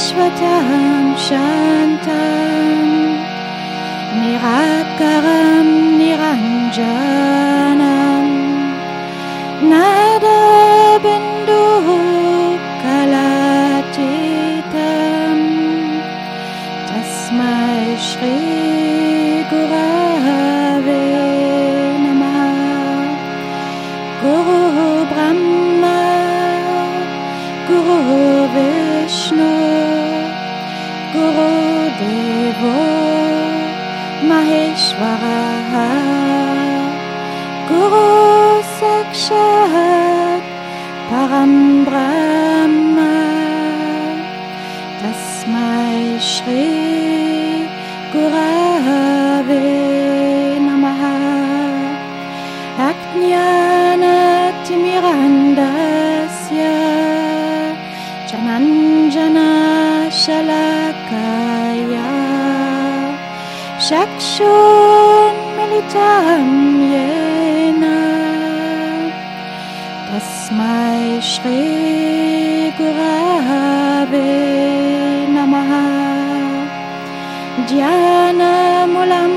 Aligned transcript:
Shashvatam 0.00 1.06
Shantam 1.26 2.88
Nirakaram 4.20 5.68
Niranjanam 6.00 7.48
Nada 9.70 10.40
Bindu 11.04 11.64
Kalatitam 12.82 13.80
Tasmai 16.88 17.84
Shri 18.08 18.40
Gurave 19.50 21.04
Namaha 22.04 22.48
Maheshwara 35.00 35.90
Guru 37.68 38.60
Param 41.08 41.54
Brahma 41.86 43.14
Gurave 48.12 49.64
Namaha 50.66 51.16
Jananjana 58.28 59.48
Shalakaya 60.22 61.69
Shakshun 63.90 65.34
Militam 65.58 66.48
Yena 66.92 67.98
Tasmai 70.06 71.18
Shri 71.30 72.70
Gurave 72.78 74.30
Namaha. 75.34 75.86
Dhyana 77.66 78.54
Mulam 78.94 79.34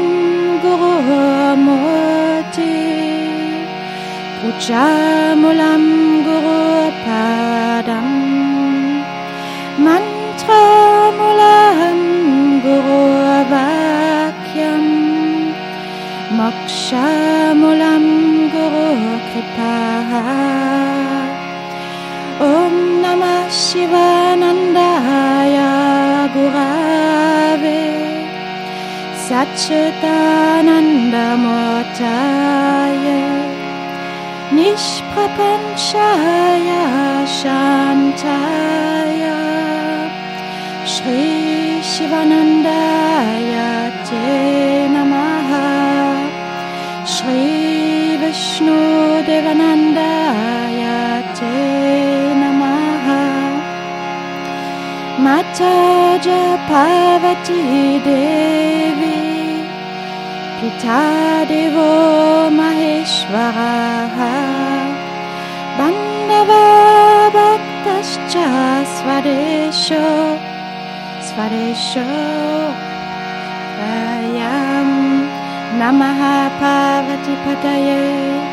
Moksha 16.64 17.52
Mulam 17.60 18.06
Guru 18.54 18.90
Kripa. 19.30 19.76
Om 22.40 22.76
Namah 23.04 23.48
Shivanandaya 23.52 25.72
Gurave. 26.34 27.84
Satchitananda 29.28 31.28
Murtaye 31.44 33.22
Nishprapanchaya 34.56 36.84
Shantaya. 37.40 39.40
Shri 40.86 41.26
Shivanandaya 41.92 43.70
Te 44.08 44.43
देवानन्दाय 49.28 50.82
चे 51.38 51.56
नमः। 52.40 53.08
माचोज 55.24 56.28
पार्वती 56.70 57.62
पिता 60.60 61.02
देवो 61.52 61.90
महेष्वाहा 62.58 64.32
भक्तश्चरेशोयं 67.36 68.50
नमः 75.80 76.22
पार्वती 76.62 77.36
पतये 77.46 78.53